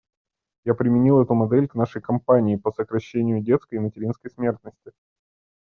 Я 0.65 0.73
применил 0.73 1.21
эту 1.21 1.35
модель 1.35 1.67
к 1.67 1.75
нашей 1.75 2.01
кампании 2.01 2.55
по 2.55 2.71
сокращению 2.71 3.39
детской 3.39 3.75
и 3.75 3.79
материнской 3.79 4.31
смертности. 4.31 4.93